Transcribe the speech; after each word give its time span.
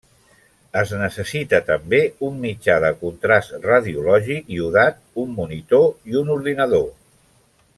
Es 0.79 0.93
necessita 1.01 1.59
també 1.67 1.99
un 2.29 2.39
mitjà 2.45 2.77
de 2.85 2.91
contrast 3.03 3.53
radiològic 3.67 4.49
iodat, 4.57 4.99
un 5.25 5.37
monitor 5.43 5.87
i 6.13 6.19
un 6.23 6.33
ordinador. 6.39 6.91